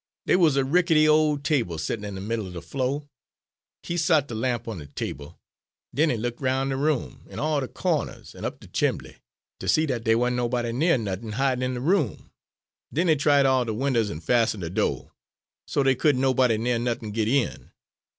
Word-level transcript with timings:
"Dey 0.25 0.35
wuz 0.35 0.55
a 0.57 0.65
rickety 0.65 1.07
ole 1.07 1.37
table 1.37 1.77
settin' 1.77 2.03
in 2.03 2.15
de 2.15 2.21
middle 2.21 2.47
er 2.47 2.51
de 2.53 2.59
flo'. 2.63 3.07
He 3.83 3.97
sot 3.97 4.27
de 4.27 4.33
lamp 4.33 4.67
on 4.67 4.79
de 4.79 4.87
table. 4.87 5.39
Den 5.93 6.09
he 6.09 6.17
look 6.17 6.41
'roun' 6.41 6.69
de 6.69 6.75
room, 6.75 7.27
in 7.29 7.37
all 7.37 7.59
de 7.61 7.67
cawners 7.67 8.33
an' 8.33 8.43
up 8.43 8.59
de 8.59 8.65
chimbly, 8.65 9.17
ter 9.59 9.67
see 9.67 9.85
dat 9.85 10.03
dey 10.03 10.15
wan't 10.15 10.33
nobody 10.35 10.71
ner 10.71 10.97
nuthin' 10.97 11.33
hid 11.33 11.61
in 11.61 11.75
de 11.75 11.81
room. 11.81 12.31
Den 12.91 13.09
he 13.09 13.15
tried 13.15 13.45
all 13.45 13.63
de 13.63 13.75
winders 13.75 14.09
an' 14.09 14.21
fastened 14.21 14.61
de 14.63 14.71
do', 14.71 15.11
so 15.67 15.83
dey 15.83 15.93
couldn' 15.93 16.19
nobody 16.19 16.57
ner 16.57 16.79
nuthin' 16.79 17.11
git 17.11 17.27
in. 17.27 17.69